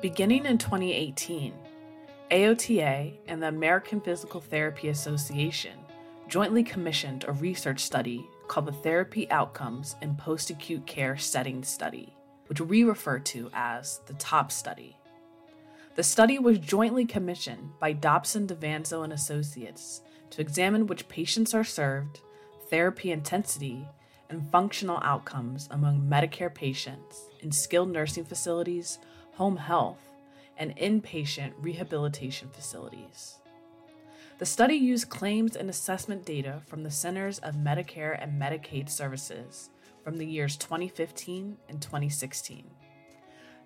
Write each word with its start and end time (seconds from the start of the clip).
Beginning 0.00 0.46
in 0.46 0.56
2018, 0.56 1.52
AOTA 2.30 3.18
and 3.28 3.42
the 3.42 3.48
American 3.48 4.00
Physical 4.00 4.40
Therapy 4.40 4.88
Association 4.88 5.78
jointly 6.26 6.62
commissioned 6.62 7.26
a 7.28 7.32
research 7.32 7.80
study 7.80 8.26
called 8.48 8.64
the 8.64 8.72
Therapy 8.72 9.30
Outcomes 9.30 9.96
in 10.00 10.14
Post 10.14 10.48
Acute 10.48 10.86
Care 10.86 11.18
Setting 11.18 11.62
Study, 11.62 12.14
which 12.46 12.62
we 12.62 12.82
refer 12.82 13.18
to 13.18 13.50
as 13.52 14.00
the 14.06 14.14
TOP 14.14 14.50
study. 14.50 14.96
The 15.96 16.02
study 16.02 16.38
was 16.38 16.58
jointly 16.58 17.04
commissioned 17.04 17.78
by 17.78 17.92
Dobson 17.92 18.46
DaVanzo 18.46 19.04
and 19.04 19.12
Associates 19.12 20.00
to 20.30 20.40
examine 20.40 20.86
which 20.86 21.10
patients 21.10 21.52
are 21.52 21.62
served, 21.62 22.20
therapy 22.70 23.12
intensity, 23.12 23.86
and 24.30 24.50
functional 24.50 25.00
outcomes 25.02 25.68
among 25.70 26.08
Medicare 26.08 26.54
patients 26.54 27.28
in 27.40 27.52
skilled 27.52 27.90
nursing 27.90 28.24
facilities 28.24 28.98
home 29.40 29.56
health, 29.56 30.12
and 30.58 30.76
inpatient 30.76 31.54
rehabilitation 31.62 32.46
facilities. 32.52 33.38
The 34.38 34.44
study 34.44 34.74
used 34.74 35.08
claims 35.08 35.56
and 35.56 35.70
assessment 35.70 36.26
data 36.26 36.60
from 36.66 36.82
the 36.82 36.90
Centers 36.90 37.38
of 37.38 37.54
Medicare 37.54 38.22
and 38.22 38.38
Medicaid 38.38 38.90
Services 38.90 39.70
from 40.04 40.18
the 40.18 40.26
years 40.26 40.58
2015 40.58 41.56
and 41.70 41.80
2016. 41.80 42.70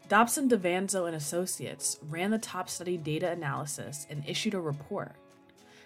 Dobson 0.08 0.48
DaVanzo 0.48 1.08
and 1.08 1.16
Associates 1.16 1.98
ran 2.08 2.30
the 2.30 2.38
top 2.38 2.70
study 2.70 2.96
data 2.96 3.30
analysis 3.30 4.06
and 4.08 4.22
issued 4.28 4.54
a 4.54 4.60
report. 4.60 5.16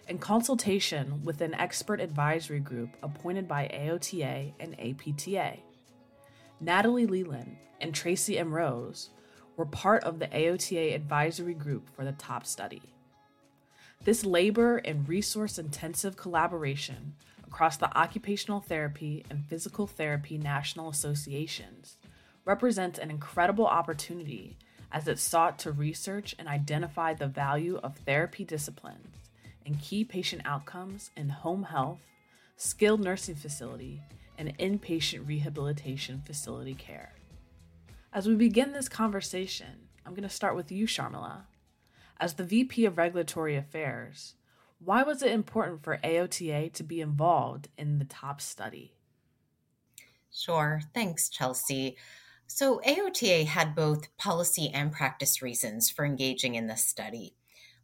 In 0.07 0.19
consultation 0.19 1.23
with 1.25 1.41
an 1.41 1.55
expert 1.55 2.03
advisory 2.03 2.61
group 2.61 2.91
appointed 3.03 3.49
by 3.49 3.71
AOTA 3.73 4.53
and 4.61 4.79
APTA, 4.79 5.57
Natalie 6.61 7.07
Leland 7.07 7.57
and 7.81 7.95
Tracy 7.95 8.35
Mroz 8.35 9.09
were 9.59 9.67
part 9.67 10.05
of 10.05 10.21
the 10.21 10.29
AOTA 10.29 10.95
advisory 10.95 11.53
group 11.53 11.91
for 11.95 12.05
the 12.05 12.13
TOP 12.13 12.47
study. 12.47 12.81
This 14.05 14.25
labor 14.25 14.77
and 14.79 15.07
resource 15.09 15.59
intensive 15.59 16.17
collaboration 16.17 17.15
across 17.45 17.77
the 17.77 17.95
occupational 17.99 18.61
therapy 18.61 19.25
and 19.29 19.45
physical 19.45 19.89
therapy 19.89 20.39
national 20.39 20.89
associations 20.89 21.97
represents 22.45 23.01
an 23.01 23.11
incredible 23.11 23.67
opportunity 23.67 24.57
as 24.93 25.09
it 25.09 25.19
sought 25.19 25.59
to 25.59 25.73
research 25.73 26.37
and 26.39 26.47
identify 26.47 27.13
the 27.13 27.27
value 27.27 27.81
of 27.83 27.97
therapy 27.99 28.45
disciplines 28.45 29.17
and 29.67 29.81
key 29.81 30.05
patient 30.05 30.41
outcomes 30.45 31.11
in 31.17 31.29
home 31.29 31.65
health, 31.65 32.07
skilled 32.57 33.01
nursing 33.01 33.35
facility, 33.35 34.01
and 34.39 34.57
inpatient 34.59 35.27
rehabilitation 35.27 36.23
facility 36.25 36.75
care. 36.75 37.18
As 38.13 38.27
we 38.27 38.35
begin 38.35 38.73
this 38.73 38.89
conversation, 38.89 39.89
I'm 40.07 40.13
going 40.13 40.23
to 40.23 40.31
start 40.31 40.57
with 40.57 40.73
you, 40.73 40.87
Sharmila. 40.87 41.43
As 42.19 42.35
the 42.35 42.45
VP 42.45 42.87
of 42.87 42.97
Regulatory 42.97 43.55
Affairs, 43.55 44.35
why 44.79 45.03
was 45.03 45.23
it 45.23 45.31
important 45.31 45.85
for 45.85 45.99
AOTA 46.03 46.73
to 46.73 46.83
be 46.83 47.03
involved 47.03 47.69
in 47.77 47.99
the 47.99 48.07
TOP 48.07 48.41
study? 48.41 48.95
Sure. 50.33 50.81
Thanks, 50.95 51.29
Chelsea. 51.29 51.97
So, 52.47 52.81
AOTA 52.87 53.45
had 53.45 53.75
both 53.75 54.17
policy 54.17 54.71
and 54.73 54.91
practice 54.91 55.43
reasons 55.43 55.91
for 55.91 56.07
engaging 56.07 56.55
in 56.55 56.67
this 56.67 56.85
study 56.85 57.35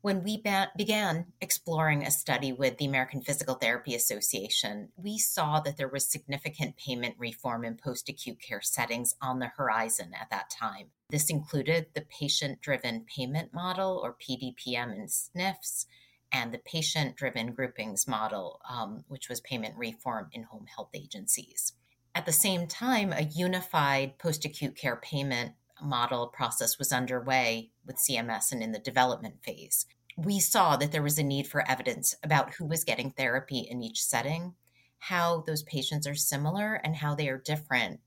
when 0.05 0.23
we 0.23 0.37
ba- 0.37 0.71
began 0.77 1.25
exploring 1.41 2.03
a 2.03 2.11
study 2.11 2.53
with 2.53 2.77
the 2.77 2.85
American 2.85 3.23
Physical 3.23 3.55
Therapy 3.55 3.95
Association, 3.95 4.91
we 4.97 5.17
saw 5.17 5.61
that 5.61 5.79
there 5.79 5.89
was 5.89 6.07
significant 6.07 6.77
payment 6.77 7.15
reform 7.19 7.65
in 7.65 7.75
post 7.75 8.11
acute 8.11 8.39
care 8.39 8.61
settings 8.61 9.15
on 9.23 9.39
the 9.39 9.51
horizon 9.57 10.11
at 10.21 10.29
that 10.29 10.51
time. 10.51 10.89
This 11.09 11.31
included 11.31 11.87
the 11.95 12.03
patient 12.03 12.61
driven 12.61 13.07
payment 13.07 13.55
model, 13.55 13.99
or 14.05 14.15
PDPM, 14.15 14.95
in 14.95 15.07
SNFs, 15.07 15.87
and 16.31 16.53
the 16.53 16.59
patient 16.59 17.17
driven 17.17 17.55
groupings 17.55 18.07
model, 18.07 18.61
um, 18.69 19.05
which 19.09 19.31
was 19.31 19.41
payment 19.41 19.75
reform 19.79 20.29
in 20.33 20.43
home 20.43 20.67
health 20.67 20.91
agencies. 20.93 21.73
At 22.15 22.27
the 22.27 22.33
same 22.33 22.67
time, 22.67 23.11
a 23.15 23.23
unified 23.23 24.19
post 24.19 24.45
acute 24.45 24.77
care 24.77 24.97
payment 24.97 25.53
model 25.83 26.29
process 26.29 26.79
was 26.79 26.93
underway 26.93 27.71
with 27.87 27.97
CMS 27.97 28.53
and 28.53 28.63
in 28.63 28.73
the 28.73 28.79
development 28.79 29.43
phase. 29.43 29.87
We 30.17 30.39
saw 30.41 30.77
that 30.77 30.93
there 30.93 31.03
was 31.03 31.19
a 31.19 31.23
need 31.23 31.47
for 31.47 31.69
evidence 31.69 32.15
about 32.23 32.55
who 32.55 32.65
was 32.65 32.85
getting 32.85 33.11
therapy 33.11 33.59
in 33.59 33.83
each 33.83 34.03
setting, 34.03 34.55
how 34.99 35.43
those 35.47 35.65
patients 35.65 36.07
are 36.07 36.15
similar, 36.15 36.75
and 36.75 36.97
how 36.97 37.15
they 37.15 37.29
are 37.29 37.39
different 37.39 38.01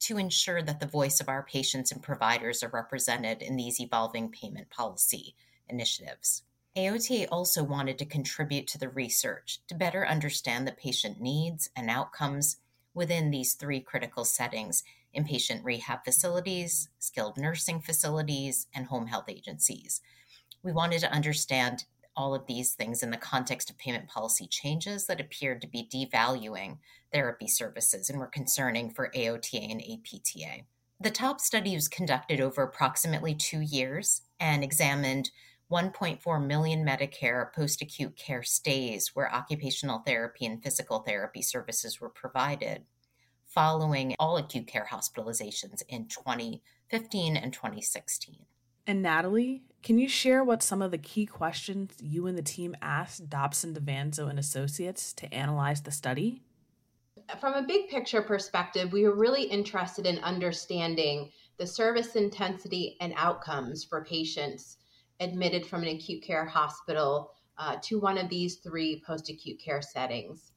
to 0.00 0.18
ensure 0.18 0.62
that 0.62 0.80
the 0.80 0.86
voice 0.86 1.20
of 1.20 1.28
our 1.28 1.42
patients 1.42 1.92
and 1.92 2.02
providers 2.02 2.62
are 2.62 2.70
represented 2.70 3.42
in 3.42 3.56
these 3.56 3.80
evolving 3.80 4.30
payment 4.30 4.70
policy 4.70 5.34
initiatives. 5.68 6.42
AOTA 6.76 7.28
also 7.30 7.62
wanted 7.62 7.98
to 7.98 8.04
contribute 8.04 8.66
to 8.66 8.78
the 8.78 8.88
research 8.88 9.60
to 9.68 9.74
better 9.74 10.06
understand 10.06 10.66
the 10.66 10.72
patient 10.72 11.20
needs 11.20 11.70
and 11.76 11.88
outcomes 11.88 12.56
within 12.94 13.30
these 13.30 13.54
three 13.54 13.80
critical 13.80 14.24
settings 14.24 14.82
inpatient 15.16 15.64
rehab 15.64 16.04
facilities, 16.04 16.88
skilled 16.98 17.36
nursing 17.36 17.80
facilities, 17.80 18.66
and 18.74 18.86
home 18.86 19.06
health 19.06 19.28
agencies. 19.28 20.00
We 20.62 20.72
wanted 20.72 21.00
to 21.00 21.12
understand 21.12 21.84
all 22.16 22.34
of 22.34 22.46
these 22.46 22.74
things 22.74 23.02
in 23.02 23.10
the 23.10 23.16
context 23.16 23.70
of 23.70 23.78
payment 23.78 24.08
policy 24.08 24.46
changes 24.46 25.06
that 25.06 25.20
appeared 25.20 25.60
to 25.62 25.68
be 25.68 25.88
devaluing 25.92 26.78
therapy 27.12 27.48
services 27.48 28.08
and 28.08 28.18
were 28.18 28.26
concerning 28.26 28.90
for 28.90 29.10
AOTA 29.14 29.70
and 29.70 29.80
APTA. 29.80 30.64
The 31.00 31.10
TOP 31.10 31.40
study 31.40 31.74
was 31.74 31.88
conducted 31.88 32.40
over 32.40 32.62
approximately 32.62 33.34
two 33.34 33.60
years 33.60 34.22
and 34.38 34.62
examined 34.62 35.30
1.4 35.70 36.46
million 36.46 36.86
Medicare 36.86 37.52
post 37.52 37.82
acute 37.82 38.16
care 38.16 38.42
stays 38.42 39.10
where 39.14 39.34
occupational 39.34 40.00
therapy 40.00 40.46
and 40.46 40.62
physical 40.62 41.00
therapy 41.00 41.42
services 41.42 42.00
were 42.00 42.10
provided 42.10 42.84
following 43.54 44.16
all 44.18 44.36
acute 44.36 44.66
care 44.66 44.88
hospitalizations 44.90 45.82
in 45.88 46.06
2015 46.08 47.36
and 47.36 47.52
2016. 47.52 48.36
And 48.86 49.00
Natalie, 49.00 49.62
can 49.82 49.98
you 49.98 50.08
share 50.08 50.42
what 50.42 50.62
some 50.62 50.82
of 50.82 50.90
the 50.90 50.98
key 50.98 51.24
questions 51.24 51.92
you 52.00 52.26
and 52.26 52.36
the 52.36 52.42
team 52.42 52.76
asked 52.82 53.30
Dobson 53.30 53.74
DaVanzo 53.74 54.28
and 54.28 54.38
Associates 54.38 55.12
to 55.14 55.32
analyze 55.32 55.82
the 55.82 55.92
study? 55.92 56.42
From 57.40 57.54
a 57.54 57.62
big 57.62 57.88
picture 57.88 58.20
perspective, 58.20 58.92
we 58.92 59.04
were 59.04 59.16
really 59.16 59.44
interested 59.44 60.04
in 60.04 60.18
understanding 60.18 61.30
the 61.56 61.66
service 61.66 62.16
intensity 62.16 62.96
and 63.00 63.14
outcomes 63.16 63.84
for 63.84 64.04
patients 64.04 64.78
admitted 65.20 65.64
from 65.64 65.82
an 65.82 65.88
acute 65.88 66.22
care 66.22 66.44
hospital 66.44 67.30
uh, 67.56 67.76
to 67.82 68.00
one 68.00 68.18
of 68.18 68.28
these 68.28 68.56
three 68.56 69.02
post 69.06 69.30
acute 69.30 69.60
care 69.60 69.80
settings. 69.80 70.50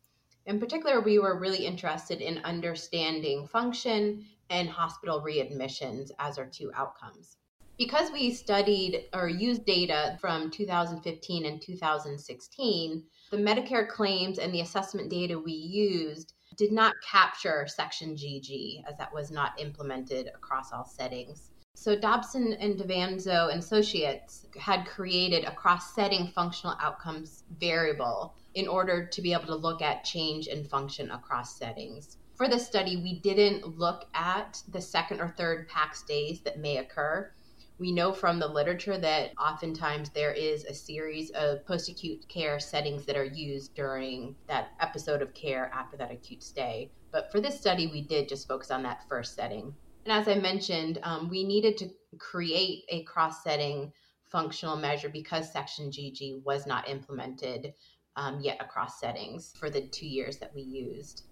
In 0.47 0.61
particular, 0.61 1.01
we 1.01 1.19
were 1.19 1.37
really 1.37 1.65
interested 1.65 2.21
in 2.21 2.37
understanding 2.45 3.45
function 3.47 4.25
and 4.49 4.69
hospital 4.69 5.21
readmissions 5.21 6.09
as 6.19 6.37
our 6.37 6.45
two 6.45 6.71
outcomes. 6.73 7.35
Because 7.77 8.13
we 8.13 8.33
studied 8.33 9.09
or 9.13 9.27
used 9.27 9.65
data 9.65 10.17
from 10.21 10.49
2015 10.49 11.45
and 11.45 11.61
2016, 11.61 13.03
the 13.29 13.37
Medicare 13.37 13.89
claims 13.89 14.39
and 14.39 14.53
the 14.53 14.61
assessment 14.61 15.09
data 15.09 15.37
we 15.37 15.51
used 15.51 16.33
did 16.55 16.71
not 16.71 16.95
capture 17.05 17.67
Section 17.67 18.15
GG 18.15 18.85
as 18.87 18.97
that 18.97 19.13
was 19.13 19.29
not 19.29 19.59
implemented 19.59 20.27
across 20.33 20.71
all 20.71 20.85
settings. 20.85 21.51
So 21.79 21.95
Dobson 21.95 22.53
and 22.53 22.75
DaVanzo 22.75 23.51
and 23.51 23.59
Associates 23.59 24.47
had 24.59 24.87
created 24.87 25.45
a 25.45 25.53
cross-setting 25.53 26.29
functional 26.33 26.75
outcomes 26.81 27.43
variable 27.59 28.33
in 28.55 28.67
order 28.67 29.05
to 29.05 29.21
be 29.21 29.31
able 29.31 29.45
to 29.45 29.55
look 29.55 29.83
at 29.83 30.03
change 30.03 30.47
and 30.47 30.67
function 30.67 31.11
across 31.11 31.55
settings. 31.55 32.17
For 32.33 32.49
this 32.49 32.65
study, 32.65 32.97
we 32.97 33.19
didn't 33.19 33.77
look 33.77 34.05
at 34.15 34.59
the 34.67 34.81
second 34.81 35.21
or 35.21 35.35
third 35.37 35.69
PAC 35.69 35.95
stays 35.95 36.41
that 36.41 36.59
may 36.59 36.77
occur. 36.77 37.31
We 37.77 37.91
know 37.91 38.11
from 38.11 38.39
the 38.39 38.47
literature 38.47 38.97
that 38.97 39.33
oftentimes 39.39 40.09
there 40.09 40.33
is 40.33 40.65
a 40.65 40.73
series 40.73 41.29
of 41.29 41.63
post 41.67 41.89
acute 41.89 42.27
care 42.27 42.59
settings 42.59 43.05
that 43.05 43.15
are 43.15 43.23
used 43.23 43.75
during 43.75 44.35
that 44.47 44.71
episode 44.79 45.21
of 45.21 45.35
care 45.35 45.69
after 45.71 45.95
that 45.97 46.11
acute 46.11 46.41
stay. 46.41 46.89
But 47.11 47.31
for 47.31 47.39
this 47.39 47.59
study, 47.59 47.85
we 47.85 48.01
did 48.01 48.27
just 48.27 48.47
focus 48.47 48.71
on 48.71 48.81
that 48.81 49.07
first 49.07 49.35
setting. 49.35 49.75
And 50.07 50.21
as 50.21 50.29
I 50.29 50.39
mentioned, 50.39 50.99
um, 51.03 51.27
we 51.27 51.43
needed 51.43 51.77
to 51.79 51.89
create 52.17 52.85
a 52.87 53.03
cross 53.03 53.43
setting 53.43 53.91
functional 54.23 54.77
measure 54.77 55.09
because 55.09 55.51
Section 55.51 55.91
GG 55.91 56.45
was 56.45 56.65
not 56.65 56.87
implemented 56.87 57.73
um, 58.15 58.39
yet 58.39 58.55
across 58.61 59.01
settings 59.01 59.53
for 59.59 59.69
the 59.69 59.81
two 59.81 60.07
years 60.07 60.37
that 60.37 60.55
we 60.55 60.61
used. 60.61 61.23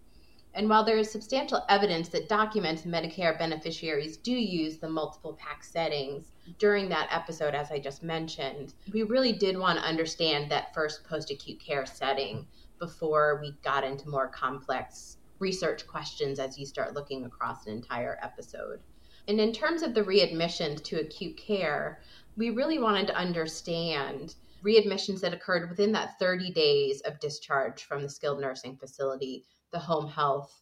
And 0.55 0.67
while 0.67 0.83
there 0.83 0.97
is 0.97 1.09
substantial 1.09 1.63
evidence 1.69 2.09
that 2.09 2.27
documents 2.27 2.81
Medicare 2.81 3.39
beneficiaries 3.39 4.17
do 4.17 4.33
use 4.33 4.77
the 4.77 4.89
multiple 4.89 5.39
PAC 5.39 5.63
settings 5.63 6.33
during 6.59 6.89
that 6.89 7.07
episode, 7.11 7.55
as 7.55 7.71
I 7.71 7.79
just 7.79 8.03
mentioned, 8.03 8.73
we 8.91 9.03
really 9.03 9.31
did 9.31 9.57
want 9.57 9.79
to 9.79 9.85
understand 9.85 10.51
that 10.51 10.73
first 10.73 11.05
post 11.05 11.31
acute 11.31 11.61
care 11.61 11.85
setting 11.85 12.45
before 12.77 13.39
we 13.41 13.55
got 13.63 13.85
into 13.85 14.09
more 14.09 14.27
complex 14.27 15.15
research 15.39 15.85
questions 15.87 16.39
as 16.39 16.57
you 16.57 16.65
start 16.65 16.93
looking 16.93 17.25
across 17.25 17.65
an 17.65 17.73
entire 17.73 18.17
episode. 18.21 18.79
And 19.27 19.39
in 19.39 19.53
terms 19.53 19.81
of 19.81 19.93
the 19.93 20.03
readmissions 20.03 20.83
to 20.85 20.99
acute 20.99 21.37
care, 21.37 22.01
we 22.37 22.49
really 22.51 22.79
wanted 22.79 23.07
to 23.07 23.15
understand 23.15 24.35
readmissions 24.63 25.21
that 25.21 25.33
occurred 25.33 25.69
within 25.69 25.91
that 25.93 26.17
30 26.19 26.51
days 26.51 27.01
of 27.01 27.19
discharge 27.19 27.83
from 27.83 28.01
the 28.01 28.09
skilled 28.09 28.41
nursing 28.41 28.77
facility, 28.77 29.45
the 29.71 29.79
home 29.79 30.07
health 30.07 30.61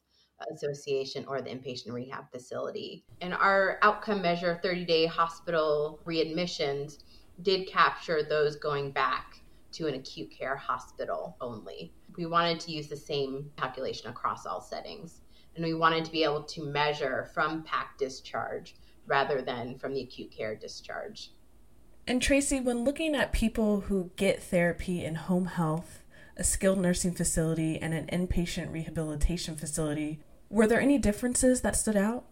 association, 0.51 1.25
or 1.27 1.41
the 1.41 1.49
inpatient 1.49 1.91
rehab 1.91 2.29
facility. 2.31 3.05
And 3.21 3.33
our 3.33 3.79
outcome 3.81 4.21
measure, 4.21 4.59
30 4.61 4.85
day 4.85 5.05
hospital 5.05 5.99
readmissions, 6.05 7.03
did 7.41 7.67
capture 7.67 8.23
those 8.23 8.57
going 8.57 8.91
back 8.91 9.42
to 9.73 9.87
an 9.87 9.95
acute 9.95 10.31
care 10.31 10.55
hospital 10.55 11.35
only. 11.41 11.93
We 12.17 12.25
wanted 12.25 12.59
to 12.61 12.71
use 12.71 12.87
the 12.87 12.95
same 12.95 13.49
calculation 13.57 14.09
across 14.09 14.45
all 14.45 14.61
settings. 14.61 15.21
And 15.55 15.63
we 15.63 15.73
wanted 15.73 16.05
to 16.05 16.11
be 16.11 16.23
able 16.23 16.43
to 16.43 16.63
measure 16.63 17.29
from 17.33 17.63
PAC 17.63 17.97
discharge 17.97 18.75
rather 19.05 19.41
than 19.41 19.77
from 19.77 19.93
the 19.93 20.01
acute 20.01 20.31
care 20.31 20.55
discharge. 20.55 21.31
And 22.07 22.21
Tracy, 22.21 22.59
when 22.59 22.83
looking 22.83 23.15
at 23.15 23.31
people 23.31 23.81
who 23.81 24.11
get 24.15 24.41
therapy 24.41 25.05
in 25.05 25.15
home 25.15 25.45
health, 25.45 26.03
a 26.35 26.43
skilled 26.43 26.79
nursing 26.79 27.13
facility, 27.13 27.77
and 27.79 27.93
an 27.93 28.07
inpatient 28.07 28.73
rehabilitation 28.73 29.55
facility, 29.55 30.19
were 30.49 30.67
there 30.67 30.81
any 30.81 30.97
differences 30.97 31.61
that 31.61 31.75
stood 31.75 31.95
out? 31.95 32.25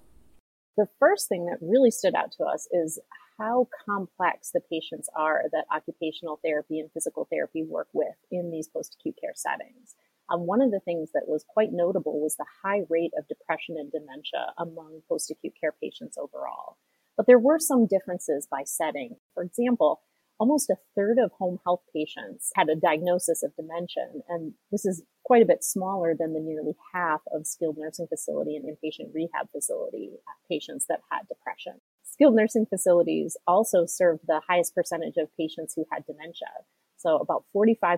The 0.77 0.87
first 0.99 1.29
thing 1.29 1.45
that 1.45 1.57
really 1.61 1.91
stood 1.91 2.15
out 2.15 2.31
to 2.37 2.43
us 2.43 2.67
is 2.71 2.99
how 3.41 3.67
complex 3.85 4.51
the 4.53 4.61
patients 4.61 5.09
are 5.15 5.43
that 5.51 5.65
occupational 5.75 6.39
therapy 6.43 6.79
and 6.79 6.91
physical 6.91 7.27
therapy 7.31 7.63
work 7.63 7.87
with 7.91 8.15
in 8.29 8.51
these 8.51 8.67
post 8.67 8.95
acute 8.99 9.15
care 9.19 9.33
settings. 9.35 9.95
Um, 10.31 10.45
one 10.45 10.61
of 10.61 10.69
the 10.69 10.79
things 10.79 11.09
that 11.13 11.27
was 11.27 11.43
quite 11.47 11.69
notable 11.71 12.21
was 12.21 12.35
the 12.35 12.45
high 12.63 12.81
rate 12.87 13.11
of 13.17 13.27
depression 13.27 13.75
and 13.77 13.91
dementia 13.91 14.53
among 14.57 15.01
post 15.09 15.31
acute 15.31 15.53
care 15.59 15.73
patients 15.81 16.17
overall. 16.17 16.77
But 17.17 17.25
there 17.25 17.39
were 17.39 17.59
some 17.59 17.87
differences 17.87 18.47
by 18.49 18.61
setting. 18.65 19.15
For 19.33 19.43
example, 19.43 20.01
almost 20.39 20.69
a 20.69 20.77
third 20.95 21.17
of 21.17 21.31
home 21.37 21.59
health 21.65 21.81
patients 21.93 22.51
had 22.55 22.69
a 22.69 22.75
diagnosis 22.75 23.43
of 23.43 23.55
dementia, 23.55 24.05
and 24.29 24.53
this 24.71 24.85
is 24.85 25.03
quite 25.25 25.41
a 25.41 25.45
bit 25.45 25.63
smaller 25.63 26.15
than 26.17 26.33
the 26.33 26.39
nearly 26.39 26.75
half 26.93 27.21
of 27.33 27.47
skilled 27.47 27.77
nursing 27.77 28.07
facility 28.07 28.55
and 28.55 28.65
inpatient 28.65 29.13
rehab 29.13 29.47
facility 29.51 30.11
patients 30.49 30.85
that 30.87 31.01
had 31.11 31.27
depression. 31.27 31.81
Skilled 32.21 32.35
nursing 32.35 32.67
facilities 32.67 33.35
also 33.47 33.87
served 33.87 34.27
the 34.27 34.41
highest 34.47 34.75
percentage 34.75 35.17
of 35.17 35.35
patients 35.35 35.73
who 35.73 35.87
had 35.91 36.05
dementia. 36.05 36.49
So 36.95 37.17
about 37.17 37.45
45% 37.55 37.97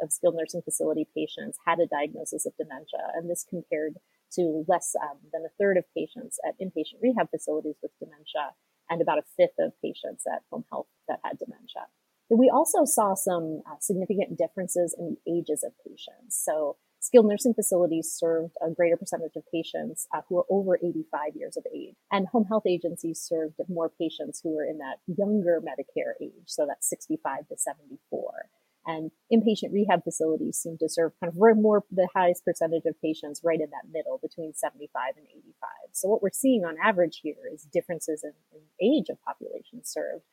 of 0.00 0.10
skilled 0.10 0.36
nursing 0.36 0.62
facility 0.62 1.06
patients 1.14 1.58
had 1.66 1.78
a 1.78 1.86
diagnosis 1.86 2.46
of 2.46 2.56
dementia, 2.56 3.12
and 3.14 3.28
this 3.28 3.44
compared 3.46 3.96
to 4.32 4.64
less 4.66 4.94
um, 5.02 5.18
than 5.30 5.44
a 5.44 5.52
third 5.60 5.76
of 5.76 5.84
patients 5.94 6.38
at 6.42 6.58
inpatient 6.58 7.02
rehab 7.02 7.28
facilities 7.28 7.76
with 7.82 7.90
dementia 7.98 8.54
and 8.88 9.02
about 9.02 9.18
a 9.18 9.24
fifth 9.36 9.58
of 9.58 9.72
patients 9.84 10.24
at 10.26 10.40
home 10.50 10.64
health 10.70 10.86
that 11.06 11.20
had 11.22 11.38
dementia. 11.38 11.84
We 12.30 12.48
also 12.48 12.86
saw 12.86 13.12
some 13.12 13.60
uh, 13.70 13.74
significant 13.78 14.38
differences 14.38 14.96
in 14.98 15.18
the 15.26 15.30
ages 15.30 15.62
of 15.62 15.72
patients. 15.86 16.40
So 16.42 16.76
skilled 17.00 17.26
nursing 17.26 17.54
facilities 17.54 18.12
served 18.12 18.54
a 18.62 18.70
greater 18.70 18.96
percentage 18.96 19.34
of 19.36 19.42
patients 19.52 20.06
uh, 20.14 20.20
who 20.28 20.36
were 20.36 20.46
over 20.50 20.76
85 20.76 21.34
years 21.34 21.56
of 21.56 21.64
age. 21.74 21.96
And 22.12 22.28
home 22.28 22.44
health 22.44 22.66
agencies 22.66 23.20
served 23.20 23.54
more 23.68 23.88
patients 23.90 24.40
who 24.42 24.54
were 24.54 24.64
in 24.64 24.78
that 24.78 24.98
younger 25.06 25.60
Medicare 25.60 26.12
age, 26.22 26.46
so 26.46 26.66
that's 26.66 26.88
65 26.88 27.48
to 27.48 27.56
74. 27.56 28.48
And 28.86 29.10
inpatient 29.32 29.72
rehab 29.72 30.04
facilities 30.04 30.56
seem 30.56 30.78
to 30.78 30.88
serve 30.88 31.12
kind 31.20 31.30
of 31.30 31.58
more 31.58 31.84
the 31.90 32.08
highest 32.14 32.44
percentage 32.44 32.86
of 32.86 33.00
patients 33.00 33.42
right 33.44 33.60
in 33.60 33.68
that 33.70 33.92
middle 33.92 34.18
between 34.18 34.54
75 34.54 35.14
and 35.16 35.26
85. 35.26 35.54
So 35.92 36.08
what 36.08 36.22
we're 36.22 36.30
seeing 36.32 36.64
on 36.64 36.76
average 36.82 37.20
here 37.22 37.48
is 37.52 37.62
differences 37.64 38.24
in, 38.24 38.32
in 38.52 38.62
age 38.80 39.08
of 39.10 39.22
population 39.22 39.84
served. 39.84 40.24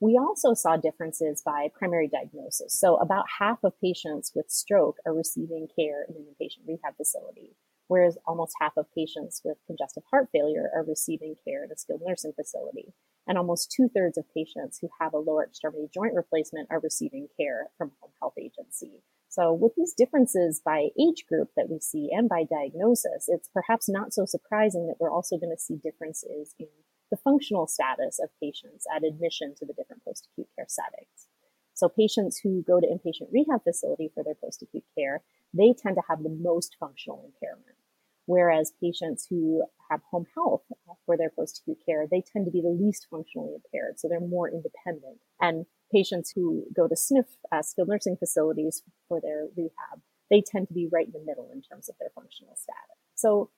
We 0.00 0.18
also 0.18 0.52
saw 0.52 0.76
differences 0.76 1.42
by 1.44 1.68
primary 1.72 2.08
diagnosis. 2.08 2.78
So 2.78 2.96
about 2.96 3.24
half 3.38 3.64
of 3.64 3.80
patients 3.80 4.32
with 4.34 4.50
stroke 4.50 4.98
are 5.06 5.14
receiving 5.14 5.68
care 5.74 6.04
in 6.08 6.16
an 6.16 6.26
inpatient 6.28 6.68
rehab 6.68 6.96
facility, 6.96 7.56
whereas 7.88 8.18
almost 8.26 8.56
half 8.60 8.76
of 8.76 8.92
patients 8.94 9.40
with 9.42 9.56
congestive 9.66 10.02
heart 10.10 10.28
failure 10.32 10.70
are 10.74 10.84
receiving 10.84 11.34
care 11.42 11.64
in 11.64 11.70
a 11.72 11.76
skilled 11.76 12.02
nursing 12.04 12.34
facility 12.34 12.92
and 13.26 13.36
almost 13.36 13.72
two 13.74 13.88
thirds 13.88 14.16
of 14.16 14.24
patients 14.32 14.78
who 14.80 14.88
have 15.00 15.12
a 15.12 15.18
lower 15.18 15.44
extremity 15.44 15.88
joint 15.92 16.14
replacement 16.14 16.68
are 16.70 16.80
receiving 16.80 17.28
care 17.36 17.68
from 17.76 17.92
home 18.00 18.12
health 18.20 18.34
agency. 18.38 19.02
So 19.28 19.52
with 19.52 19.72
these 19.76 19.92
differences 19.92 20.62
by 20.64 20.88
age 20.98 21.24
group 21.28 21.50
that 21.56 21.68
we 21.68 21.80
see 21.80 22.10
and 22.12 22.28
by 22.28 22.44
diagnosis, 22.44 23.26
it's 23.28 23.48
perhaps 23.52 23.88
not 23.88 24.14
so 24.14 24.24
surprising 24.24 24.86
that 24.86 24.96
we're 25.00 25.10
also 25.10 25.36
going 25.36 25.54
to 25.54 25.60
see 25.60 25.76
differences 25.76 26.54
in 26.58 26.68
the 27.10 27.16
functional 27.16 27.66
status 27.66 28.18
of 28.22 28.30
patients 28.42 28.86
at 28.94 29.04
admission 29.04 29.54
to 29.58 29.66
the 29.66 29.74
different 29.74 30.04
post-acute 30.04 30.48
care 30.56 30.66
settings. 30.68 31.28
So 31.74 31.88
patients 31.88 32.40
who 32.42 32.62
go 32.62 32.80
to 32.80 32.86
inpatient 32.86 33.28
rehab 33.32 33.62
facility 33.62 34.10
for 34.14 34.24
their 34.24 34.34
post-acute 34.34 34.84
care, 34.96 35.22
they 35.52 35.74
tend 35.74 35.96
to 35.96 36.02
have 36.08 36.22
the 36.22 36.30
most 36.30 36.76
functional 36.80 37.22
impairment. 37.24 37.76
Whereas 38.24 38.72
patients 38.82 39.26
who 39.30 39.62
have 39.90 40.00
home 40.10 40.26
health 40.34 40.62
for 41.04 41.16
their 41.16 41.30
post 41.30 41.60
acute 41.62 41.78
care, 41.86 42.06
they 42.10 42.22
tend 42.22 42.46
to 42.46 42.50
be 42.50 42.60
the 42.60 42.68
least 42.68 43.06
functionally 43.08 43.54
impaired. 43.54 44.00
So 44.00 44.08
they're 44.08 44.20
more 44.20 44.50
independent. 44.50 45.18
And 45.40 45.66
patients 45.92 46.32
who 46.34 46.64
go 46.74 46.88
to 46.88 46.94
SNF, 46.94 47.26
uh, 47.52 47.62
skilled 47.62 47.88
nursing 47.88 48.16
facilities 48.16 48.82
for 49.06 49.20
their 49.20 49.46
rehab, 49.56 50.00
they 50.28 50.42
tend 50.44 50.66
to 50.68 50.74
be 50.74 50.88
right 50.90 51.06
in 51.06 51.12
the 51.12 51.24
middle 51.24 51.50
in 51.52 51.62
terms 51.62 51.88
of 51.88 51.94
their 52.00 52.10
functional 52.14 52.56
status. 52.56 52.98
So 53.14 53.50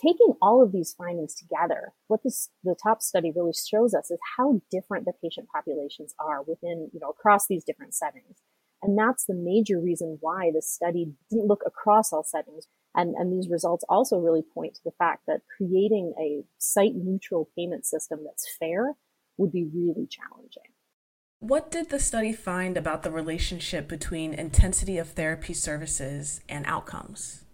taking 0.00 0.34
all 0.42 0.62
of 0.62 0.72
these 0.72 0.94
findings 0.96 1.34
together, 1.34 1.94
what 2.08 2.22
this, 2.22 2.50
the 2.62 2.76
top 2.80 3.02
study 3.02 3.32
really 3.34 3.52
shows 3.52 3.94
us 3.94 4.10
is 4.10 4.18
how 4.36 4.60
different 4.70 5.04
the 5.04 5.12
patient 5.22 5.48
populations 5.52 6.14
are 6.18 6.42
within, 6.42 6.90
you 6.92 7.00
know, 7.00 7.10
across 7.10 7.46
these 7.46 7.64
different 7.64 7.94
settings. 7.94 8.38
And 8.82 8.98
that's 8.98 9.24
the 9.24 9.34
major 9.34 9.80
reason 9.80 10.18
why 10.20 10.50
the 10.54 10.62
study 10.62 11.12
didn't 11.30 11.46
look 11.46 11.62
across 11.66 12.12
all 12.12 12.24
settings. 12.24 12.66
And, 12.94 13.14
and 13.14 13.32
these 13.32 13.50
results 13.50 13.84
also 13.88 14.18
really 14.18 14.42
point 14.42 14.74
to 14.74 14.80
the 14.84 14.92
fact 14.98 15.22
that 15.26 15.40
creating 15.56 16.14
a 16.20 16.44
site 16.58 16.94
neutral 16.94 17.50
payment 17.56 17.86
system 17.86 18.20
that's 18.24 18.46
fair 18.58 18.94
would 19.38 19.52
be 19.52 19.68
really 19.74 20.06
challenging. 20.06 20.72
What 21.40 21.70
did 21.70 21.90
the 21.90 21.98
study 21.98 22.32
find 22.32 22.76
about 22.76 23.02
the 23.02 23.10
relationship 23.10 23.88
between 23.88 24.32
intensity 24.34 24.98
of 24.98 25.10
therapy 25.10 25.52
services 25.52 26.40
and 26.48 26.64
outcomes? 26.66 27.45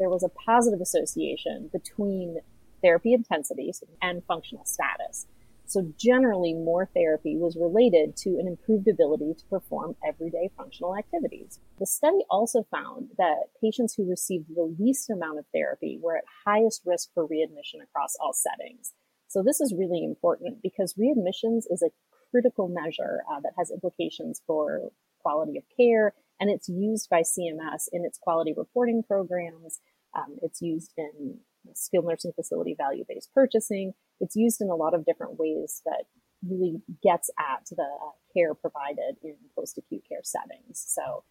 There 0.00 0.10
was 0.10 0.24
a 0.24 0.30
positive 0.30 0.80
association 0.80 1.68
between 1.72 2.38
therapy 2.82 3.12
intensities 3.12 3.84
and 4.00 4.24
functional 4.24 4.64
status. 4.64 5.26
So 5.66 5.92
generally, 5.96 6.54
more 6.54 6.88
therapy 6.92 7.36
was 7.36 7.54
related 7.54 8.16
to 8.24 8.30
an 8.40 8.48
improved 8.48 8.88
ability 8.88 9.34
to 9.38 9.44
perform 9.44 9.94
everyday 10.04 10.50
functional 10.56 10.96
activities. 10.96 11.60
The 11.78 11.86
study 11.86 12.24
also 12.28 12.66
found 12.72 13.10
that 13.18 13.50
patients 13.62 13.94
who 13.94 14.08
received 14.08 14.46
the 14.48 14.74
least 14.80 15.10
amount 15.10 15.38
of 15.38 15.44
therapy 15.54 16.00
were 16.02 16.16
at 16.16 16.24
highest 16.44 16.82
risk 16.84 17.10
for 17.14 17.24
readmission 17.24 17.80
across 17.82 18.16
all 18.20 18.32
settings. 18.32 18.94
So 19.28 19.44
this 19.44 19.60
is 19.60 19.72
really 19.78 20.02
important 20.02 20.60
because 20.60 20.94
readmissions 20.94 21.64
is 21.70 21.82
a 21.82 21.92
critical 22.32 22.68
measure 22.68 23.20
uh, 23.30 23.40
that 23.40 23.52
has 23.56 23.70
implications 23.70 24.42
for 24.46 24.90
quality 25.22 25.56
of 25.56 25.64
care, 25.76 26.14
and 26.40 26.50
it's 26.50 26.68
used 26.68 27.08
by 27.08 27.20
CMS 27.20 27.84
in 27.92 28.04
its 28.04 28.18
quality 28.18 28.54
reporting 28.56 29.04
programs. 29.06 29.78
Um, 30.16 30.36
it's 30.42 30.60
used 30.60 30.92
in 30.96 31.38
skilled 31.74 32.06
nursing 32.06 32.32
facility 32.34 32.74
value 32.76 33.04
based 33.08 33.30
purchasing. 33.34 33.92
It's 34.20 34.36
used 34.36 34.60
in 34.60 34.68
a 34.68 34.76
lot 34.76 34.94
of 34.94 35.04
different 35.04 35.38
ways 35.38 35.82
that 35.84 36.04
really 36.46 36.80
gets 37.02 37.30
at 37.38 37.66
the 37.70 37.86
care 38.34 38.54
provided 38.54 39.16
in 39.22 39.36
post 39.56 39.78
acute 39.78 40.02
care 40.08 40.22
settings. 40.22 40.84
So 40.86 41.24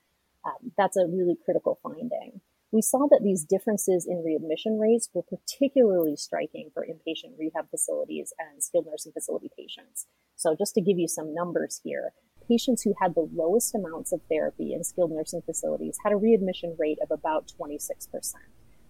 um, 0.46 0.72
that's 0.78 0.98
a 0.98 1.08
really 1.08 1.36
critical 1.44 1.80
finding. 1.82 2.42
We 2.72 2.84
saw 2.84 3.08
that 3.10 3.22
these 3.24 3.44
differences 3.44 4.06
in 4.08 4.24
readmission 4.24 4.78
rates 4.78 5.10
were 5.14 5.24
particularly 5.24 6.16
striking 6.16 6.70
for 6.72 6.86
inpatient 6.86 7.38
rehab 7.40 7.70
facilities 7.72 8.32
and 8.38 8.64
skilled 8.64 8.86
nursing 8.86 9.12
facility 9.12 9.50
patients. 9.58 10.06
So 10.36 10.56
just 10.56 10.76
to 10.76 10.82
give 10.82 11.00
you 11.00 11.08
some 11.08 11.34
numbers 11.34 11.82
here, 11.84 12.14
patients 12.48 12.84
who 12.84 12.94
had 13.02 13.16
the 13.16 13.28
lowest 13.34 13.74
amounts 13.74 14.12
of 14.12 14.22
therapy 14.30 14.74
in 14.74 14.84
skilled 14.84 15.12
nursing 15.12 15.42
facilities 15.42 15.98
had 16.04 16.14
a 16.14 16.18
readmission 16.18 16.76
rate 16.78 17.00
of 17.02 17.10
about 17.10 17.52
26%. 17.60 17.90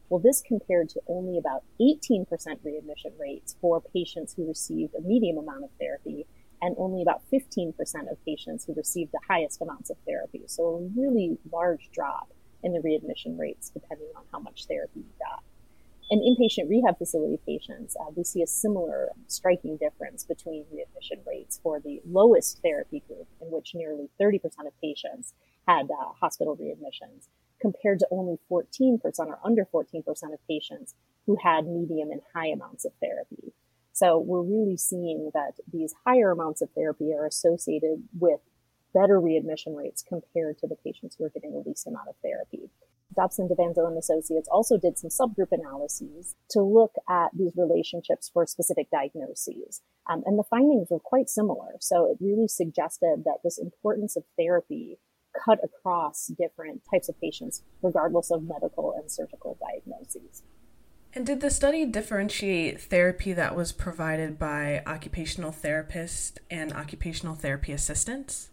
Well, 0.10 0.20
this 0.20 0.42
compared 0.42 0.90
to 0.90 1.02
only 1.08 1.38
about 1.38 1.64
18% 1.80 2.26
readmission 2.64 3.12
rates 3.20 3.56
for 3.62 3.80
patients 3.80 4.34
who 4.34 4.48
received 4.48 4.96
a 4.96 5.02
medium 5.02 5.38
amount 5.38 5.64
of 5.64 5.70
therapy 5.80 6.26
and 6.62 6.76
only 6.78 7.02
about 7.02 7.22
15% 7.32 7.74
of 8.12 8.26
patients 8.26 8.66
who 8.66 8.74
received 8.74 9.12
the 9.12 9.20
highest 9.28 9.62
amounts 9.62 9.90
of 9.90 9.98
therapy. 10.06 10.44
So 10.48 10.64
a 10.66 11.00
really 11.00 11.38
large 11.52 11.90
drop 11.94 12.34
in 12.64 12.74
the 12.74 12.82
readmission 12.82 13.38
rates 13.38 13.70
depending 13.70 14.10
on 14.16 14.24
how 14.32 14.40
much 14.40 14.66
therapy 14.66 15.00
you 15.00 15.14
got. 15.20 15.44
In 16.12 16.22
inpatient 16.22 16.68
rehab 16.68 16.98
facility 16.98 17.40
patients, 17.46 17.96
uh, 17.96 18.10
we 18.16 18.24
see 18.24 18.42
a 18.42 18.48
similar 18.48 19.10
striking 19.28 19.78
difference 19.78 20.24
between 20.24 20.66
readmission 20.72 21.20
rates 21.26 21.60
for 21.62 21.80
the 21.80 22.02
lowest 22.04 22.60
therapy 22.64 23.04
group, 23.08 23.28
in 23.40 23.52
which 23.52 23.76
nearly 23.76 24.10
30% 24.20 24.42
of 24.66 24.74
patients 24.82 25.34
had 25.68 25.88
uh, 25.92 26.14
hospital 26.20 26.58
readmissions, 26.58 27.28
compared 27.62 28.00
to 28.00 28.08
only 28.12 28.38
14% 28.52 29.00
or 29.20 29.40
under 29.44 29.66
14% 29.66 30.06
of 30.08 30.48
patients 30.48 30.96
who 31.26 31.38
had 31.44 31.68
medium 31.68 32.12
and 32.12 32.22
high 32.34 32.48
amounts 32.48 32.86
of 32.86 32.92
therapy. 33.02 33.54
So 33.94 34.18
we're 34.18 34.42
really 34.42 34.78
seeing 34.78 35.32
that 35.34 35.54
these 35.72 35.94
higher 36.06 36.32
amounts 36.32 36.62
of 36.62 36.70
therapy 36.72 37.12
are 37.14 37.26
associated 37.26 38.04
with 38.18 38.40
better 38.94 39.20
readmission 39.20 39.76
rates 39.76 40.04
compared 40.08 40.58
to 40.60 40.68
the 40.68 40.76
patients 40.76 41.16
who 41.18 41.26
are 41.26 41.30
getting 41.30 41.52
the 41.52 41.64
least 41.68 41.86
amount 41.86 42.08
of 42.08 42.16
therapy. 42.24 42.70
Dobson, 43.16 43.48
DaVanzo, 43.48 43.88
and 43.88 43.98
Associates 43.98 44.48
also 44.52 44.78
did 44.78 44.98
some 44.98 45.10
subgroup 45.10 45.52
analyses 45.52 46.36
to 46.52 46.62
look 46.62 46.94
at 47.10 47.30
these 47.36 47.54
relationships 47.58 48.30
for 48.32 48.46
specific 48.46 48.90
diagnoses. 48.92 49.82
Um, 50.10 50.24
and 50.26 50.38
the 50.38 50.44
findings 50.44 50.88
were 50.90 51.00
quite 51.00 51.30
similar. 51.30 51.74
So 51.80 52.06
it 52.06 52.18
really 52.24 52.48
suggested 52.48 53.24
that 53.26 53.40
this 53.44 53.58
importance 53.58 54.16
of 54.16 54.24
therapy 54.38 55.00
cut 55.46 55.60
across 55.64 56.28
different 56.28 56.82
types 56.90 57.10
of 57.10 57.20
patients, 57.20 57.64
regardless 57.82 58.32
of 58.32 58.44
medical 58.44 58.94
and 58.94 59.12
surgical 59.12 59.58
diagnoses. 59.60 60.44
And 61.14 61.26
did 61.26 61.42
the 61.42 61.50
study 61.50 61.86
differentiate 61.86 62.80
therapy 62.82 63.34
that 63.34 63.56
was 63.56 63.72
provided 63.72 64.38
by 64.38 64.84
occupational 64.86 65.52
therapists 65.52 66.38
and 66.52 66.72
occupational 66.72 67.36
therapy 67.36 67.72
assistants? 67.72 68.50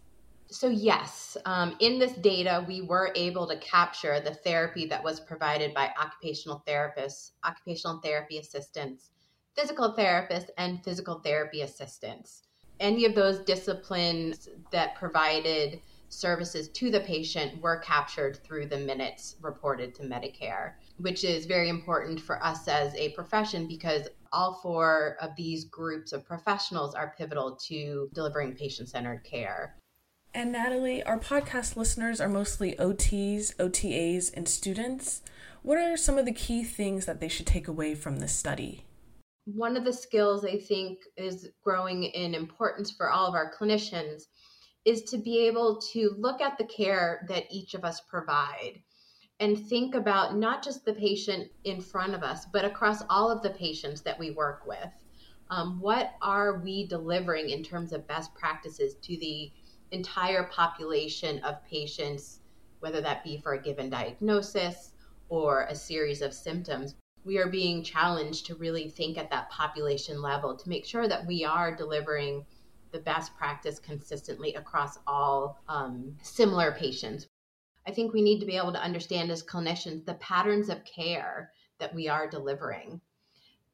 So, 0.49 0.69
yes, 0.69 1.37
um, 1.45 1.77
in 1.81 1.99
this 1.99 2.13
data, 2.13 2.65
we 2.67 2.81
were 2.81 3.13
able 3.17 3.47
to 3.49 3.59
capture 3.59 4.21
the 4.21 4.33
therapy 4.33 4.87
that 4.87 5.03
was 5.03 5.21
provided 5.21 5.75
by 5.75 5.91
occupational 6.01 6.63
therapists, 6.67 7.33
occupational 7.45 8.01
therapy 8.01 8.39
assistants, 8.39 9.11
physical 9.57 9.95
therapists, 9.95 10.51
and 10.57 10.83
physical 10.85 11.19
therapy 11.19 11.63
assistants. 11.63 12.45
Any 12.79 13.05
of 13.07 13.15
those 13.15 13.41
disciplines 13.41 14.49
that 14.71 14.95
provided 14.95 15.81
services 16.09 16.69
to 16.69 16.91
the 16.91 17.01
patient 17.01 17.61
were 17.61 17.79
captured 17.79 18.43
through 18.45 18.67
the 18.67 18.79
minutes 18.79 19.37
reported 19.41 19.95
to 19.95 20.03
Medicare, 20.03 20.75
which 20.99 21.25
is 21.25 21.47
very 21.47 21.69
important 21.69 22.21
for 22.21 22.43
us 22.45 22.69
as 22.69 22.95
a 22.95 23.11
profession 23.11 23.67
because 23.67 24.09
all 24.33 24.55
four 24.63 25.17
of 25.21 25.35
these 25.37 25.65
groups 25.65 26.13
of 26.13 26.25
professionals 26.25 26.95
are 26.95 27.15
pivotal 27.17 27.57
to 27.57 28.09
delivering 28.13 28.55
patient 28.55 28.89
centered 28.89 29.25
care. 29.25 29.77
And 30.35 30.53
Natalie, 30.53 31.03
our 31.03 31.19
podcast 31.19 31.77
listeners 31.77 32.21
are 32.21 32.29
mostly 32.29 32.75
OTs, 32.75 33.57
OTAs, 33.57 34.31
and 34.35 34.47
students. 34.47 35.23
What 35.63 35.79
are 35.79 35.97
some 35.97 36.19
of 36.19 36.27
the 36.27 36.33
key 36.33 36.63
things 36.63 37.07
that 37.07 37.21
they 37.21 37.29
should 37.29 37.47
take 37.47 37.69
away 37.69 37.95
from 37.95 38.19
this 38.19 38.35
study? 38.35 38.85
One 39.47 39.77
of 39.77 39.85
the 39.85 39.93
skills 39.93 40.45
I 40.45 40.59
think 40.59 40.99
is 41.17 41.49
growing 41.65 42.05
in 42.05 42.35
importance 42.35 42.91
for 42.91 43.11
all 43.11 43.27
of 43.27 43.35
our 43.35 43.53
clinicians 43.53 44.25
is 44.87 45.03
to 45.03 45.19
be 45.19 45.47
able 45.47 45.77
to 45.93 46.15
look 46.17 46.41
at 46.41 46.57
the 46.57 46.65
care 46.65 47.27
that 47.29 47.45
each 47.51 47.75
of 47.75 47.85
us 47.85 48.01
provide 48.01 48.81
and 49.41 49.67
think 49.69 49.97
about 49.97 50.37
not 50.37 50.63
just 50.63 50.85
the 50.85 50.95
patient 50.95 51.51
in 51.65 51.81
front 51.81 52.15
of 52.15 52.23
us, 52.23 52.47
but 52.47 52.65
across 52.65 53.03
all 53.11 53.29
of 53.29 53.43
the 53.43 53.51
patients 53.51 54.01
that 54.01 54.19
we 54.19 54.31
work 54.31 54.63
with. 54.65 54.89
Um, 55.51 55.81
what 55.81 56.15
are 56.23 56.61
we 56.61 56.87
delivering 56.87 57.51
in 57.51 57.63
terms 57.63 57.93
of 57.93 58.07
best 58.07 58.33
practices 58.35 58.95
to 59.03 59.17
the 59.19 59.51
entire 59.91 60.45
population 60.45 61.41
of 61.41 61.63
patients, 61.65 62.41
whether 62.79 63.01
that 63.01 63.25
be 63.25 63.39
for 63.39 63.55
a 63.55 63.63
given 63.63 63.91
diagnosis 63.91 64.93
or 65.29 65.63
a 65.69 65.75
series 65.75 66.23
of 66.23 66.33
symptoms? 66.33 66.95
We 67.25 67.39
are 67.39 67.49
being 67.49 67.83
challenged 67.83 68.47
to 68.47 68.55
really 68.55 68.89
think 68.89 69.19
at 69.19 69.31
that 69.31 69.51
population 69.51 70.23
level 70.23 70.57
to 70.57 70.69
make 70.69 70.87
sure 70.87 71.09
that 71.09 71.27
we 71.27 71.45
are 71.45 71.75
delivering 71.75 72.47
the 72.97 73.03
best 73.03 73.37
practice 73.37 73.79
consistently 73.79 74.55
across 74.55 74.99
all 75.07 75.61
um, 75.69 76.17
similar 76.23 76.73
patients. 76.73 77.27
I 77.87 77.91
think 77.91 78.15
we 78.15 78.23
need 78.23 78.41
to 78.41 78.47
be 78.47 78.57
able 78.57 78.73
to 78.73 78.83
understand 78.83 79.31
as 79.31 79.43
clinicians 79.43 80.07
the 80.07 80.15
patterns 80.15 80.71
of 80.71 80.83
care 80.87 81.53
that 81.79 81.95
we 81.95 82.09
are 82.09 82.27
delivering. 82.27 83.03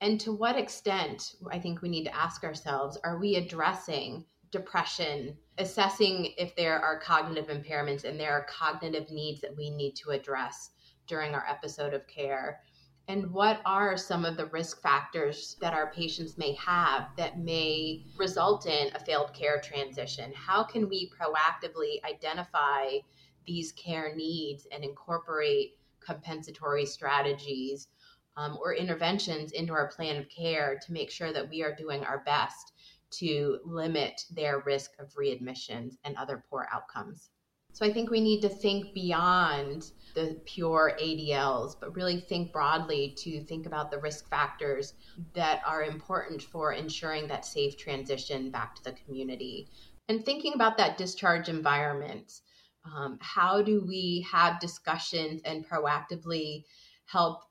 And 0.00 0.20
to 0.22 0.32
what 0.32 0.58
extent, 0.58 1.36
I 1.52 1.60
think 1.60 1.82
we 1.82 1.88
need 1.88 2.02
to 2.02 2.16
ask 2.16 2.42
ourselves 2.42 2.98
are 3.04 3.20
we 3.20 3.36
addressing 3.36 4.24
depression, 4.50 5.36
assessing 5.56 6.34
if 6.36 6.56
there 6.56 6.80
are 6.80 6.98
cognitive 6.98 7.46
impairments 7.46 8.02
and 8.02 8.18
there 8.18 8.32
are 8.32 8.46
cognitive 8.46 9.08
needs 9.12 9.40
that 9.42 9.56
we 9.56 9.70
need 9.70 9.94
to 9.96 10.10
address 10.10 10.70
during 11.06 11.32
our 11.32 11.46
episode 11.48 11.94
of 11.94 12.08
care? 12.08 12.62
And 13.08 13.30
what 13.32 13.60
are 13.66 13.96
some 13.96 14.24
of 14.24 14.36
the 14.36 14.46
risk 14.46 14.80
factors 14.80 15.56
that 15.60 15.74
our 15.74 15.90
patients 15.92 16.38
may 16.38 16.54
have 16.54 17.08
that 17.16 17.38
may 17.38 18.04
result 18.16 18.66
in 18.66 18.94
a 18.94 19.00
failed 19.00 19.34
care 19.34 19.60
transition? 19.60 20.32
How 20.34 20.62
can 20.62 20.88
we 20.88 21.10
proactively 21.10 22.02
identify 22.04 22.98
these 23.44 23.72
care 23.72 24.14
needs 24.14 24.66
and 24.70 24.84
incorporate 24.84 25.76
compensatory 25.98 26.86
strategies 26.86 27.88
um, 28.36 28.56
or 28.62 28.74
interventions 28.74 29.52
into 29.52 29.72
our 29.72 29.88
plan 29.88 30.16
of 30.16 30.28
care 30.28 30.78
to 30.86 30.92
make 30.92 31.10
sure 31.10 31.32
that 31.32 31.50
we 31.50 31.62
are 31.62 31.74
doing 31.74 32.04
our 32.04 32.22
best 32.24 32.72
to 33.10 33.58
limit 33.64 34.22
their 34.30 34.60
risk 34.60 34.92
of 34.98 35.12
readmissions 35.14 35.96
and 36.04 36.16
other 36.16 36.44
poor 36.48 36.68
outcomes? 36.72 37.31
So 37.72 37.86
I 37.86 37.92
think 37.92 38.10
we 38.10 38.20
need 38.20 38.42
to 38.42 38.48
think 38.48 38.92
beyond 38.92 39.92
the 40.14 40.38
pure 40.44 40.92
ADLs, 41.00 41.74
but 41.80 41.96
really 41.96 42.20
think 42.20 42.52
broadly 42.52 43.14
to 43.18 43.42
think 43.44 43.66
about 43.66 43.90
the 43.90 43.98
risk 43.98 44.28
factors 44.28 44.94
that 45.32 45.62
are 45.66 45.82
important 45.82 46.42
for 46.42 46.72
ensuring 46.72 47.26
that 47.28 47.46
safe 47.46 47.78
transition 47.78 48.50
back 48.50 48.74
to 48.74 48.84
the 48.84 48.92
community. 48.92 49.68
And 50.08 50.24
thinking 50.24 50.52
about 50.54 50.76
that 50.76 50.98
discharge 50.98 51.48
environment. 51.48 52.40
Um, 52.84 53.16
how 53.20 53.62
do 53.62 53.84
we 53.86 54.26
have 54.30 54.60
discussions 54.60 55.40
and 55.44 55.66
proactively 55.66 56.64
help 57.06 57.44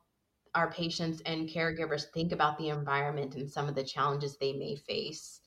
our 0.53 0.69
patients 0.69 1.21
and 1.25 1.47
caregivers 1.47 2.11
think 2.13 2.33
about 2.33 2.57
the 2.57 2.69
environment 2.69 3.35
and 3.35 3.49
some 3.49 3.69
of 3.69 3.75
the 3.75 3.83
challenges 3.83 4.37
they 4.37 4.53
may 4.53 4.75
face? 4.75 5.39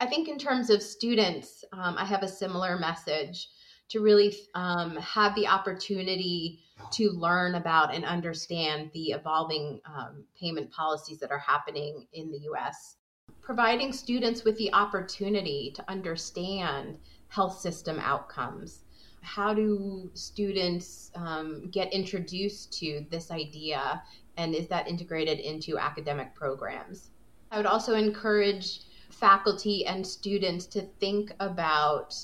I 0.00 0.06
think, 0.06 0.28
in 0.28 0.38
terms 0.38 0.70
of 0.70 0.82
students, 0.82 1.64
um, 1.72 1.96
I 1.98 2.04
have 2.04 2.22
a 2.22 2.28
similar 2.28 2.78
message 2.78 3.48
to 3.88 4.00
really 4.00 4.34
um, 4.54 4.96
have 4.96 5.34
the 5.34 5.46
opportunity 5.46 6.60
to 6.92 7.10
learn 7.10 7.54
about 7.54 7.94
and 7.94 8.04
understand 8.04 8.90
the 8.92 9.12
evolving 9.12 9.80
um, 9.86 10.24
payment 10.38 10.70
policies 10.70 11.18
that 11.18 11.30
are 11.30 11.38
happening 11.38 12.06
in 12.12 12.30
the 12.30 12.38
US. 12.50 12.96
Providing 13.40 13.92
students 13.92 14.44
with 14.44 14.56
the 14.58 14.72
opportunity 14.72 15.72
to 15.76 15.90
understand 15.90 16.98
health 17.28 17.58
system 17.60 17.98
outcomes. 18.00 18.82
How 19.22 19.54
do 19.54 20.10
students 20.14 21.10
um, 21.14 21.68
get 21.70 21.92
introduced 21.92 22.72
to 22.78 23.04
this 23.10 23.30
idea, 23.30 24.02
and 24.36 24.54
is 24.54 24.68
that 24.68 24.86
integrated 24.86 25.40
into 25.40 25.78
academic 25.78 26.34
programs? 26.34 27.10
I 27.50 27.56
would 27.56 27.66
also 27.66 27.94
encourage 27.94 28.82
faculty 29.10 29.86
and 29.86 30.06
students 30.06 30.66
to 30.66 30.82
think 31.00 31.32
about 31.40 32.14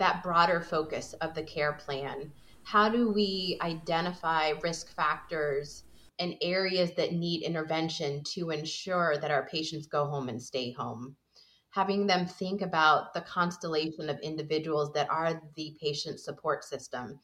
that 0.00 0.22
broader 0.22 0.60
focus 0.60 1.12
of 1.20 1.34
the 1.34 1.42
care 1.42 1.74
plan. 1.74 2.32
How 2.64 2.88
do 2.88 3.12
we 3.12 3.58
identify 3.60 4.54
risk 4.62 4.92
factors 4.94 5.84
and 6.18 6.34
areas 6.42 6.92
that 6.96 7.12
need 7.12 7.42
intervention 7.42 8.22
to 8.34 8.50
ensure 8.50 9.18
that 9.18 9.30
our 9.30 9.46
patients 9.46 9.86
go 9.86 10.06
home 10.06 10.28
and 10.28 10.42
stay 10.42 10.72
home? 10.72 11.16
Having 11.70 12.06
them 12.06 12.26
think 12.26 12.62
about 12.62 13.14
the 13.14 13.20
constellation 13.20 14.10
of 14.10 14.18
individuals 14.20 14.90
that 14.94 15.08
are 15.10 15.40
the 15.54 15.76
patient 15.80 16.18
support 16.18 16.64
system. 16.64 17.20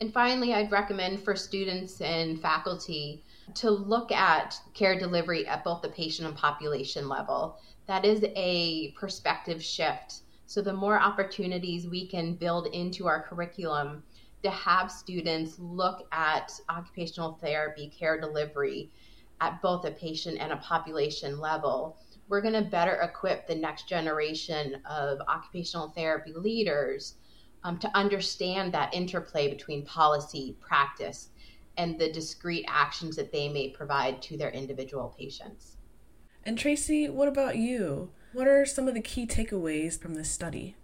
And 0.00 0.12
finally, 0.12 0.54
I'd 0.54 0.70
recommend 0.70 1.20
for 1.20 1.34
students 1.34 2.00
and 2.00 2.40
faculty 2.40 3.24
to 3.54 3.70
look 3.70 4.12
at 4.12 4.58
care 4.74 4.98
delivery 4.98 5.46
at 5.46 5.64
both 5.64 5.82
the 5.82 5.88
patient 5.88 6.28
and 6.28 6.36
population 6.36 7.08
level. 7.08 7.58
That 7.86 8.04
is 8.04 8.24
a 8.36 8.92
perspective 8.92 9.62
shift 9.62 10.22
so, 10.50 10.60
the 10.60 10.72
more 10.72 11.00
opportunities 11.00 11.86
we 11.86 12.08
can 12.08 12.34
build 12.34 12.66
into 12.74 13.06
our 13.06 13.22
curriculum 13.22 14.02
to 14.42 14.50
have 14.50 14.90
students 14.90 15.60
look 15.60 16.08
at 16.10 16.50
occupational 16.68 17.38
therapy 17.40 17.88
care 17.96 18.20
delivery 18.20 18.90
at 19.40 19.62
both 19.62 19.84
a 19.84 19.92
patient 19.92 20.38
and 20.40 20.50
a 20.50 20.56
population 20.56 21.38
level, 21.38 21.98
we're 22.28 22.40
going 22.40 22.54
to 22.54 22.68
better 22.68 22.94
equip 22.96 23.46
the 23.46 23.54
next 23.54 23.88
generation 23.88 24.82
of 24.90 25.20
occupational 25.28 25.90
therapy 25.90 26.32
leaders 26.32 27.14
um, 27.62 27.78
to 27.78 27.96
understand 27.96 28.74
that 28.74 28.92
interplay 28.92 29.48
between 29.48 29.84
policy, 29.84 30.56
practice, 30.58 31.28
and 31.76 31.96
the 31.96 32.10
discrete 32.10 32.64
actions 32.66 33.14
that 33.14 33.30
they 33.30 33.48
may 33.48 33.68
provide 33.68 34.20
to 34.22 34.36
their 34.36 34.50
individual 34.50 35.14
patients. 35.16 35.76
And 36.42 36.58
Tracy, 36.58 37.08
what 37.08 37.28
about 37.28 37.56
you? 37.56 38.10
What 38.32 38.46
are 38.46 38.64
some 38.64 38.86
of 38.86 38.94
the 38.94 39.00
key 39.00 39.26
takeaways 39.26 40.00
from 40.00 40.14
this 40.14 40.30
study? 40.30 40.76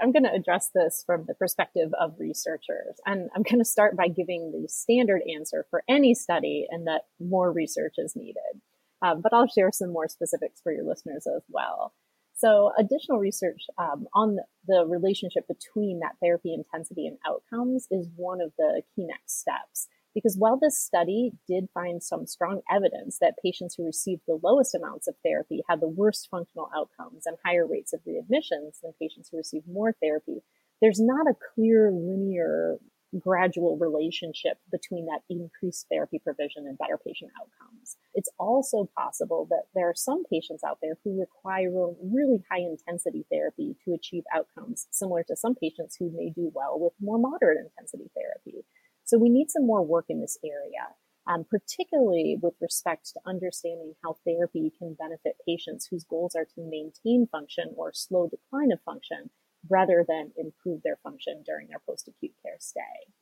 I'm 0.00 0.12
going 0.12 0.22
to 0.22 0.32
address 0.32 0.70
this 0.72 1.02
from 1.04 1.24
the 1.26 1.34
perspective 1.34 1.90
of 1.98 2.14
researchers. 2.20 3.00
And 3.04 3.28
I'm 3.34 3.42
going 3.42 3.58
to 3.58 3.64
start 3.64 3.96
by 3.96 4.06
giving 4.06 4.52
the 4.52 4.68
standard 4.68 5.22
answer 5.36 5.66
for 5.68 5.82
any 5.88 6.14
study 6.14 6.66
and 6.70 6.86
that 6.86 7.02
more 7.18 7.52
research 7.52 7.94
is 7.98 8.14
needed. 8.14 8.62
Um, 9.02 9.20
but 9.20 9.32
I'll 9.32 9.48
share 9.48 9.70
some 9.72 9.92
more 9.92 10.08
specifics 10.08 10.60
for 10.62 10.72
your 10.72 10.84
listeners 10.84 11.26
as 11.26 11.42
well. 11.48 11.92
So, 12.34 12.70
additional 12.78 13.18
research 13.18 13.62
um, 13.78 14.06
on 14.14 14.36
the, 14.36 14.44
the 14.68 14.86
relationship 14.86 15.48
between 15.48 15.98
that 16.00 16.14
therapy 16.22 16.54
intensity 16.54 17.08
and 17.08 17.18
outcomes 17.26 17.88
is 17.90 18.08
one 18.14 18.40
of 18.40 18.52
the 18.58 18.82
key 18.94 19.06
next 19.06 19.40
steps 19.40 19.88
Because 20.18 20.36
while 20.36 20.58
this 20.58 20.76
study 20.76 21.30
did 21.46 21.68
find 21.72 22.02
some 22.02 22.26
strong 22.26 22.62
evidence 22.68 23.18
that 23.20 23.36
patients 23.40 23.76
who 23.76 23.86
received 23.86 24.22
the 24.26 24.40
lowest 24.42 24.74
amounts 24.74 25.06
of 25.06 25.14
therapy 25.24 25.62
had 25.68 25.80
the 25.80 25.86
worst 25.86 26.26
functional 26.28 26.68
outcomes 26.76 27.24
and 27.24 27.36
higher 27.46 27.64
rates 27.64 27.92
of 27.92 28.00
readmissions 28.00 28.80
than 28.82 28.92
patients 29.00 29.28
who 29.30 29.36
received 29.36 29.68
more 29.68 29.94
therapy, 30.02 30.42
there's 30.82 30.98
not 30.98 31.28
a 31.28 31.36
clear 31.54 31.92
linear 31.92 32.78
gradual 33.20 33.78
relationship 33.78 34.58
between 34.72 35.06
that 35.06 35.20
increased 35.30 35.86
therapy 35.88 36.18
provision 36.18 36.66
and 36.66 36.76
better 36.78 36.98
patient 36.98 37.30
outcomes. 37.40 37.96
It's 38.12 38.28
also 38.40 38.90
possible 38.98 39.46
that 39.50 39.66
there 39.72 39.88
are 39.88 39.94
some 39.94 40.24
patients 40.24 40.64
out 40.64 40.78
there 40.82 40.98
who 41.04 41.20
require 41.20 41.70
really 42.02 42.42
high 42.50 42.58
intensity 42.58 43.24
therapy 43.30 43.76
to 43.84 43.94
achieve 43.94 44.24
outcomes 44.34 44.88
similar 44.90 45.22
to 45.28 45.36
some 45.36 45.54
patients 45.54 45.94
who 45.96 46.10
may 46.12 46.30
do 46.30 46.50
well 46.52 46.78
with 46.80 46.92
more 47.00 47.18
moderate 47.18 47.58
intensity 47.58 48.10
therapy. 48.16 48.64
So 49.08 49.16
we 49.16 49.30
need 49.30 49.50
some 49.50 49.66
more 49.66 49.82
work 49.82 50.04
in 50.10 50.20
this 50.20 50.36
area. 50.44 50.92
Um, 51.26 51.44
particularly 51.50 52.38
with 52.40 52.54
respect 52.60 53.10
to 53.12 53.20
understanding 53.26 53.94
how 54.02 54.16
therapy 54.26 54.72
can 54.78 54.94
benefit 54.94 55.36
patients 55.46 55.86
whose 55.90 56.04
goals 56.04 56.34
are 56.34 56.46
to 56.46 56.60
maintain 56.60 57.26
function 57.30 57.74
or 57.76 57.92
slow 57.92 58.28
decline 58.28 58.72
of 58.72 58.80
function 58.82 59.30
rather 59.68 60.04
than 60.06 60.32
improve 60.36 60.82
their 60.82 60.98
function 61.02 61.42
during 61.44 61.68
their 61.68 61.82
post 61.86 62.08
acute 62.08 62.32
care 62.42 62.56
stay. 62.58 63.12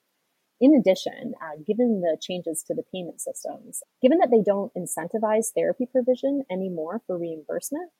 In 0.60 0.74
addition, 0.74 1.34
uh, 1.42 1.60
given 1.66 2.00
the 2.00 2.16
changes 2.20 2.64
to 2.66 2.74
the 2.74 2.84
payment 2.92 3.20
systems, 3.20 3.82
given 4.00 4.18
that 4.18 4.30
they 4.30 4.42
don't 4.44 4.72
incentivize 4.74 5.52
therapy 5.54 5.86
provision 5.86 6.44
anymore 6.50 7.02
for 7.06 7.18
reimbursement, 7.18 7.90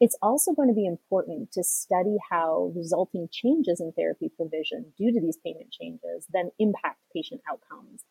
it's 0.00 0.16
also 0.20 0.52
going 0.52 0.68
to 0.68 0.74
be 0.74 0.86
important 0.86 1.52
to 1.52 1.64
study 1.64 2.16
how 2.30 2.72
resulting 2.74 3.28
changes 3.32 3.80
in 3.80 3.92
therapy 3.92 4.30
provision 4.36 4.92
due 4.98 5.12
to 5.12 5.20
these 5.20 5.38
payment 5.44 5.70
changes 5.70 6.26
then 6.32 6.50
impact 6.58 7.00
patient 7.14 7.40
outcomes. 7.50 8.02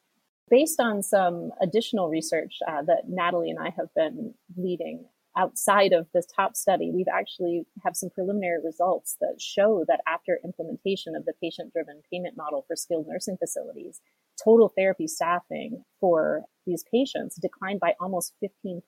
Based 0.49 0.79
on 0.79 1.01
some 1.01 1.51
additional 1.61 2.09
research 2.09 2.59
uh, 2.67 2.83
that 2.83 3.03
Natalie 3.07 3.49
and 3.49 3.59
I 3.59 3.71
have 3.77 3.93
been 3.95 4.33
leading 4.55 5.05
outside 5.37 5.91
of 5.91 6.07
this 6.13 6.25
top 6.25 6.55
study, 6.55 6.91
we've 6.93 7.11
actually 7.11 7.65
have 7.83 7.95
some 7.95 8.09
preliminary 8.09 8.59
results 8.63 9.17
that 9.19 9.35
show 9.39 9.83
that 9.87 10.01
after 10.07 10.39
implementation 10.43 11.15
of 11.15 11.25
the 11.25 11.33
patient 11.41 11.73
driven 11.73 12.01
payment 12.11 12.37
model 12.37 12.63
for 12.67 12.75
skilled 12.75 13.07
nursing 13.07 13.37
facilities, 13.37 13.99
total 14.41 14.69
therapy 14.69 15.07
staffing 15.07 15.83
for 15.99 16.43
these 16.65 16.85
patients 16.91 17.35
declined 17.35 17.79
by 17.79 17.93
almost 17.99 18.33
15% 18.43 18.81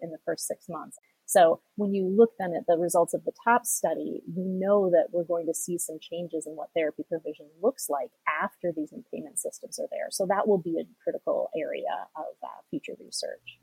in 0.00 0.10
the 0.10 0.18
first 0.24 0.46
six 0.46 0.66
months. 0.68 0.98
So 1.26 1.60
when 1.76 1.94
you 1.94 2.06
look 2.06 2.32
then 2.38 2.52
at 2.54 2.66
the 2.66 2.76
results 2.76 3.14
of 3.14 3.24
the 3.24 3.32
top 3.44 3.64
study, 3.64 4.22
we 4.36 4.44
know 4.44 4.90
that 4.90 5.08
we're 5.12 5.24
going 5.24 5.46
to 5.46 5.54
see 5.54 5.78
some 5.78 5.98
changes 6.00 6.46
in 6.46 6.54
what 6.54 6.68
therapy 6.76 7.04
provision 7.08 7.46
looks 7.62 7.88
like 7.88 8.10
after 8.42 8.72
these 8.74 8.92
new 8.92 9.04
payment 9.12 9.38
systems 9.38 9.78
are 9.78 9.88
there. 9.90 10.08
So 10.10 10.26
that 10.26 10.46
will 10.46 10.58
be 10.58 10.78
a 10.78 10.88
critical 11.02 11.48
area 11.56 12.06
of 12.16 12.34
uh, 12.42 12.48
future 12.70 12.96
research. 13.00 13.58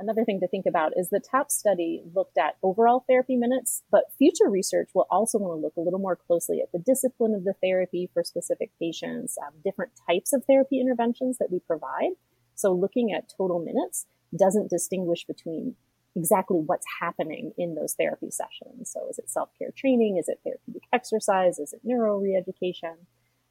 Another 0.00 0.24
thing 0.24 0.38
to 0.40 0.48
think 0.48 0.64
about 0.64 0.92
is 0.94 1.08
the 1.08 1.18
top 1.18 1.50
study 1.50 2.02
looked 2.14 2.38
at 2.38 2.56
overall 2.62 3.04
therapy 3.08 3.34
minutes, 3.34 3.82
but 3.90 4.12
future 4.16 4.48
research 4.48 4.90
will 4.94 5.08
also 5.10 5.38
want 5.38 5.58
to 5.58 5.60
look 5.60 5.76
a 5.76 5.80
little 5.80 5.98
more 5.98 6.14
closely 6.14 6.60
at 6.60 6.70
the 6.70 6.78
discipline 6.78 7.34
of 7.34 7.42
the 7.42 7.54
therapy 7.60 8.08
for 8.14 8.22
specific 8.22 8.70
patients, 8.78 9.36
um, 9.44 9.54
different 9.64 9.90
types 10.08 10.32
of 10.32 10.44
therapy 10.44 10.80
interventions 10.80 11.38
that 11.38 11.50
we 11.50 11.58
provide. 11.58 12.12
So 12.54 12.72
looking 12.72 13.12
at 13.12 13.32
total 13.36 13.58
minutes 13.58 14.06
doesn't 14.36 14.70
distinguish 14.70 15.24
between 15.24 15.74
exactly 16.16 16.58
what's 16.58 16.86
happening 17.00 17.52
in 17.56 17.74
those 17.74 17.94
therapy 17.94 18.30
sessions. 18.30 18.90
So 18.92 19.08
is 19.08 19.18
it 19.18 19.30
self-care 19.30 19.70
training? 19.76 20.16
Is 20.16 20.28
it 20.28 20.40
therapeutic 20.44 20.82
exercise? 20.92 21.58
Is 21.58 21.72
it 21.72 21.80
neuro 21.84 22.20
reeducation? 22.20 22.96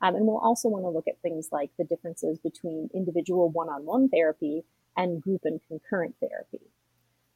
Um, 0.02 0.16
and 0.16 0.26
we'll 0.28 0.38
also 0.38 0.70
want 0.70 0.84
to 0.84 0.90
look 0.90 1.08
at 1.08 1.22
things 1.22 1.50
like 1.52 1.72
the 1.78 1.84
differences 1.84 2.38
between 2.38 2.90
individual 2.94 3.50
one-on-one 3.50 4.10
therapy 4.10 4.64
and 4.96 5.22
group 5.22 5.42
and 5.44 5.60
concurrent 5.68 6.16
therapy. 6.20 6.72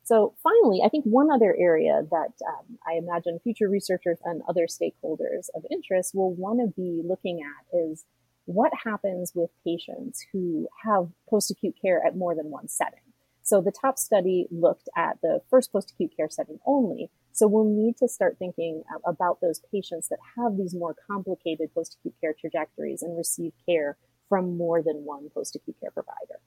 So 0.03 0.33
finally, 0.43 0.81
I 0.83 0.89
think 0.89 1.05
one 1.05 1.31
other 1.31 1.55
area 1.57 2.01
that 2.09 2.33
um, 2.47 2.77
I 2.85 2.93
imagine 2.97 3.39
future 3.39 3.69
researchers 3.69 4.17
and 4.25 4.41
other 4.49 4.67
stakeholders 4.67 5.49
of 5.55 5.63
interest 5.71 6.13
will 6.13 6.33
want 6.33 6.59
to 6.59 6.67
be 6.67 7.01
looking 7.05 7.39
at 7.41 7.77
is 7.77 8.05
what 8.45 8.71
happens 8.83 9.31
with 9.35 9.51
patients 9.63 10.25
who 10.33 10.67
have 10.83 11.09
post-acute 11.29 11.75
care 11.81 12.05
at 12.05 12.17
more 12.17 12.35
than 12.35 12.49
one 12.49 12.67
setting. 12.67 13.10
So 13.43 13.61
the 13.61 13.71
top 13.71 13.97
study 13.97 14.47
looked 14.51 14.89
at 14.95 15.17
the 15.21 15.41
first 15.49 15.71
post-acute 15.71 16.11
care 16.15 16.29
setting 16.29 16.59
only. 16.65 17.09
So 17.31 17.47
we'll 17.47 17.65
need 17.65 17.97
to 17.97 18.07
start 18.07 18.37
thinking 18.37 18.83
uh, 18.93 18.99
about 19.09 19.41
those 19.41 19.61
patients 19.71 20.09
that 20.09 20.19
have 20.37 20.57
these 20.57 20.75
more 20.75 20.95
complicated 21.09 21.73
post-acute 21.73 22.15
care 22.21 22.35
trajectories 22.39 23.01
and 23.01 23.17
receive 23.17 23.53
care 23.65 23.97
from 24.29 24.57
more 24.57 24.81
than 24.81 25.05
one 25.05 25.29
post-acute 25.33 25.77
care 25.79 25.91
provider. 25.91 26.39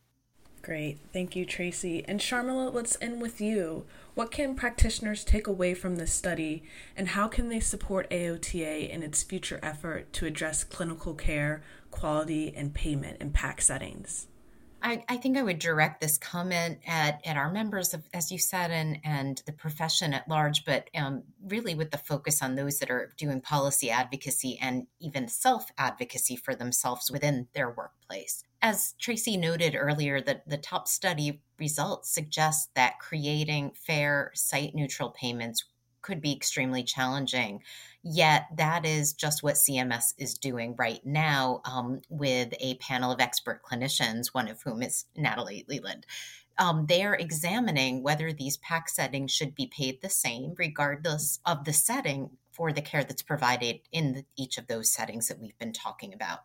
Great. 0.63 0.99
Thank 1.13 1.37
you, 1.37 1.45
Tracy. 1.45 2.03
And 2.09 2.21
Sharmila, 2.21 2.73
let's 2.73 2.97
end 3.03 3.21
with 3.21 3.39
you. 3.39 3.85
What 4.15 4.31
can 4.31 4.55
practitioners 4.55 5.23
take 5.23 5.47
away 5.47 5.75
from 5.75 5.97
this 5.97 6.15
study, 6.15 6.63
and 6.97 7.09
how 7.09 7.29
can 7.29 7.51
they 7.51 7.61
support 7.61 8.09
AOTA 8.09 8.89
in 8.89 9.03
its 9.03 9.23
future 9.23 9.61
effort 9.63 10.11
to 10.15 10.25
address 10.25 10.65
clinical 10.65 11.13
care, 11.13 11.63
quality, 11.91 12.55
and 12.57 12.73
payment 12.73 13.21
in 13.21 13.33
PAC 13.33 13.61
settings? 13.61 14.29
I, 14.85 15.03
I, 15.09 15.17
think 15.17 15.39
I 15.39 15.43
would 15.43 15.61
direct 15.61 16.03
this 16.03 16.19
comment 16.19 16.79
at, 16.87 17.23
at 17.25 17.39
our 17.39 17.51
members, 17.51 17.95
of, 17.95 18.07
as 18.13 18.31
you 18.31 18.37
said, 18.37 18.71
and, 18.71 18.99
and 19.03 19.43
the 19.47 19.53
profession 19.53 20.13
at 20.13 20.29
large, 20.29 20.67
but 20.67 20.91
um, 20.95 21.23
really 21.43 21.75
with 21.75 21.91
the 21.91 21.97
focus 21.97 22.43
on 22.43 22.55
those 22.55 22.79
that 22.79 22.91
are 22.91 23.15
doing 23.17 23.41
policy 23.41 23.91
advocacy 23.91 24.59
and 24.61 24.87
even 25.01 25.27
self 25.27 25.71
advocacy 25.79 26.37
for 26.37 26.55
themselves 26.55 27.11
within 27.11 27.49
their 27.55 27.71
workplace. 27.71 28.45
As 28.61 28.93
Tracy 29.01 29.39
noted 29.39 29.75
earlier, 29.75 30.21
that 30.21 30.47
the 30.47 30.59
top 30.59 30.87
study 30.87 31.41
results 31.59 32.11
suggest 32.11 32.75
that 32.75 32.99
creating 32.99 33.73
fair, 33.75 34.33
site 34.35 34.75
neutral 34.75 35.11
payments 35.11 35.65
could 36.05 36.21
be 36.21 36.33
extremely 36.33 36.85
challenging. 36.85 37.63
Yet, 38.03 38.47
that 38.57 38.85
is 38.85 39.15
just 39.15 39.43
what 39.43 39.55
CMS 39.55 40.15
is 40.19 40.39
doing 40.39 40.77
right 40.79 41.05
now 41.05 41.63
um, 41.65 42.03
with 42.11 42.53
a 42.61 42.75
panel 42.77 43.11
of 43.11 43.21
expert 43.21 43.63
clinicians, 43.63 44.29
one 44.33 44.49
of 44.49 44.63
whom 44.63 44.83
is 44.83 45.07
Natalie 45.17 45.65
Leland. 45.67 46.07
Um, 46.59 46.87
they 46.87 47.03
are 47.03 47.17
examining 47.17 48.03
whether 48.03 48.33
these 48.33 48.59
PAC 48.59 48.89
settings 48.89 49.33
should 49.33 49.55
be 49.55 49.67
paid 49.67 50.01
the 50.01 50.11
same, 50.11 50.55
regardless 50.57 51.41
of 51.45 51.65
the 51.65 51.73
setting 51.73 52.31
for 52.53 52.73
the 52.73 52.83
care 52.83 53.03
that's 53.03 53.23
provided 53.23 53.81
in 53.91 54.13
the, 54.13 54.25
each 54.37 54.59
of 54.59 54.69
those 54.69 54.93
settings 54.93 55.27
that 55.27 55.41
we've 55.41 55.59
been 55.59 55.73
talking 55.73 56.15
about. 56.15 56.41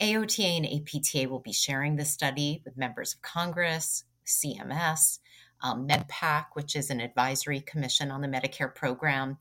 AOTA 0.00 0.58
and 0.58 0.66
APTA 0.66 1.28
will 1.28 1.40
be 1.40 1.52
sharing 1.52 1.96
this 1.96 2.10
study 2.10 2.62
with 2.64 2.76
members 2.76 3.14
of 3.14 3.22
Congress, 3.22 4.04
CMS, 4.26 5.18
um, 5.62 5.86
MedPAC, 5.88 6.46
which 6.54 6.76
is 6.76 6.90
an 6.90 7.00
advisory 7.00 7.60
commission 7.60 8.10
on 8.10 8.20
the 8.20 8.28
Medicare 8.28 8.74
program, 8.74 9.38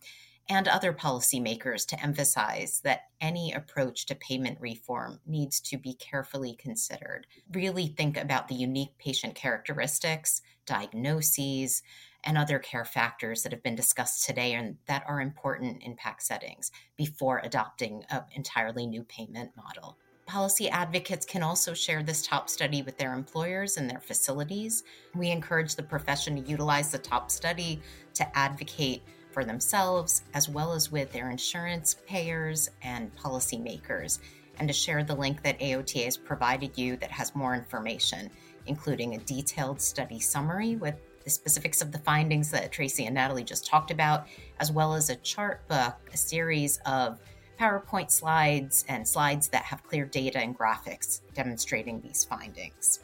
and 0.50 0.68
other 0.68 0.92
policymakers 0.92 1.86
to 1.86 2.04
emphasize 2.04 2.82
that 2.84 3.04
any 3.22 3.54
approach 3.54 4.06
to 4.06 4.16
payment 4.16 4.58
reform 4.60 5.20
needs 5.26 5.62
to 5.62 5.78
be 5.78 5.94
carefully 5.94 6.56
considered. 6.56 7.26
Really 7.54 7.88
think 7.88 8.18
about 8.18 8.48
the 8.48 8.56
unique 8.56 8.98
patient 8.98 9.36
characteristics, 9.36 10.42
diagnoses, 10.66 11.84
and 12.24 12.38
other 12.38 12.60
care 12.60 12.86
factors 12.86 13.44
that 13.44 13.52
have 13.52 13.64
been 13.64 13.76
discussed 13.76 14.26
today 14.26 14.54
and 14.54 14.78
that 14.88 15.04
are 15.08 15.22
important 15.22 15.82
in 15.84 15.96
PAC 15.96 16.22
settings 16.22 16.72
before 16.98 17.42
adopting 17.44 18.04
an 18.10 18.24
entirely 18.36 18.86
new 18.86 19.04
payment 19.04 19.52
model. 19.56 19.98
Policy 20.32 20.70
advocates 20.70 21.26
can 21.26 21.44
also 21.44 21.74
share 21.74 22.04
this 22.04 22.26
top 22.26 22.48
study 22.50 22.82
with 22.84 22.98
their 22.98 23.14
employers 23.14 23.76
and 23.76 23.90
their 23.90 24.00
facilities. 24.00 24.86
We 25.14 25.30
encourage 25.30 25.76
the 25.76 25.84
profession 25.84 26.42
to 26.42 26.50
utilize 26.50 26.90
the 26.90 27.00
top 27.00 27.30
study 27.30 27.82
to 28.14 28.38
advocate 28.38 29.04
for 29.34 29.44
themselves 29.44 30.24
as 30.34 30.48
well 30.48 30.72
as 30.72 30.90
with 30.90 31.12
their 31.12 31.32
insurance 31.32 31.98
payers 32.08 32.70
and 32.82 33.14
policymakers, 33.14 34.20
and 34.58 34.70
to 34.70 34.74
share 34.74 35.04
the 35.04 35.16
link 35.16 35.44
that 35.44 35.60
AOTA 35.60 36.06
has 36.06 36.16
provided 36.16 36.78
you 36.78 36.96
that 36.96 37.12
has 37.12 37.36
more 37.36 37.54
information, 37.54 38.32
including 38.68 39.16
a 39.16 39.20
detailed 39.20 39.82
study 39.82 40.22
summary 40.22 40.78
with 40.78 40.96
the 41.26 41.30
specifics 41.30 41.82
of 41.82 41.92
the 41.92 42.00
findings 42.00 42.52
that 42.52 42.72
Tracy 42.72 43.06
and 43.06 43.16
Natalie 43.16 43.44
just 43.44 43.68
talked 43.68 43.92
about, 43.92 44.28
as 44.62 44.72
well 44.72 44.94
as 44.94 45.10
a 45.10 45.18
chart 45.18 45.68
book, 45.68 45.98
a 46.14 46.18
series 46.18 46.80
of 46.86 47.20
PowerPoint 47.62 48.10
slides 48.10 48.84
and 48.90 49.08
slides 49.08 49.48
that 49.50 49.62
have 49.66 49.84
clear 49.84 50.06
data 50.06 50.40
and 50.40 50.58
graphics 50.58 51.22
demonstrating 51.36 52.02
these 52.02 52.24
findings. 52.24 53.02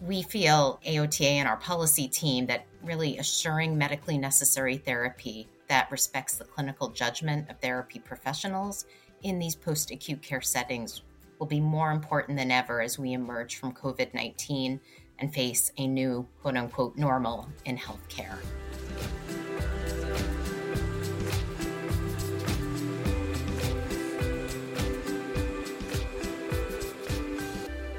We 0.00 0.22
feel 0.22 0.78
AOTA 0.86 1.24
and 1.24 1.48
our 1.48 1.56
policy 1.56 2.06
team 2.06 2.46
that 2.46 2.64
really 2.84 3.18
assuring 3.18 3.76
medically 3.76 4.16
necessary 4.16 4.76
therapy 4.76 5.48
that 5.66 5.90
respects 5.90 6.36
the 6.36 6.44
clinical 6.44 6.90
judgment 6.90 7.50
of 7.50 7.58
therapy 7.58 7.98
professionals 7.98 8.86
in 9.22 9.40
these 9.40 9.56
post 9.56 9.90
acute 9.90 10.22
care 10.22 10.42
settings 10.42 11.02
will 11.40 11.48
be 11.48 11.60
more 11.60 11.90
important 11.90 12.38
than 12.38 12.52
ever 12.52 12.80
as 12.80 13.00
we 13.00 13.14
emerge 13.14 13.56
from 13.56 13.72
COVID 13.72 14.14
19 14.14 14.78
and 15.18 15.34
face 15.34 15.72
a 15.76 15.88
new 15.88 16.24
quote 16.40 16.56
unquote 16.56 16.96
normal 16.96 17.48
in 17.64 17.76
healthcare. 17.76 18.38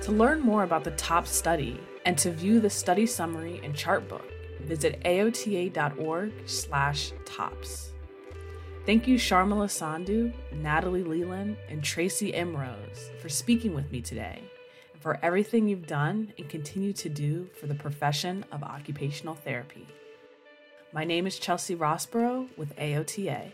To 0.09 0.15
learn 0.15 0.41
more 0.41 0.63
about 0.63 0.83
the 0.83 0.91
TOPS 0.91 1.29
study 1.29 1.79
and 2.03 2.17
to 2.17 2.31
view 2.31 2.59
the 2.59 2.69
study 2.71 3.05
summary 3.05 3.61
and 3.63 3.75
chart 3.75 4.09
book, 4.09 4.25
visit 4.61 4.99
aota.org/tops. 5.03 7.91
Thank 8.87 9.07
you, 9.07 9.17
Sharmila 9.17 9.69
Sandhu, 9.69 10.33
Natalie 10.51 11.03
Leland, 11.03 11.57
and 11.69 11.83
Tracy 11.83 12.31
Mroz 12.31 13.15
for 13.21 13.29
speaking 13.29 13.75
with 13.75 13.91
me 13.91 14.01
today 14.01 14.41
and 14.93 14.99
for 14.99 15.19
everything 15.21 15.67
you've 15.67 15.85
done 15.85 16.33
and 16.39 16.49
continue 16.49 16.93
to 16.93 17.07
do 17.07 17.47
for 17.59 17.67
the 17.67 17.75
profession 17.75 18.43
of 18.51 18.63
occupational 18.63 19.35
therapy. 19.35 19.85
My 20.91 21.03
name 21.03 21.27
is 21.27 21.37
Chelsea 21.37 21.75
Rossborough 21.75 22.47
with 22.57 22.75
AOTA. 22.77 23.51